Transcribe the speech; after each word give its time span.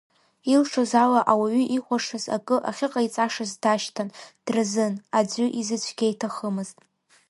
Илшоз 0.53 0.91
ала 1.03 1.21
ауаҩы 1.31 1.63
ихәашаз 1.77 2.25
акы 2.35 2.57
ахьыҟаиҵашаз 2.69 3.51
дашьҭан, 3.63 4.09
дразын, 4.45 4.93
аӡәы 5.17 5.45
изы 5.59 5.77
цәгьа 5.83 6.07
иҭахымызт. 6.13 6.77